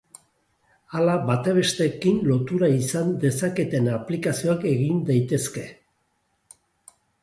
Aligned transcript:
Hala, 0.95 1.17
bata 1.27 1.53
bestearekin 1.57 2.17
lotura 2.31 2.71
izan 2.79 3.13
dezaketen 3.27 3.93
aplikazioak 4.01 4.69
egin 4.75 5.07
daitezke. 5.15 5.71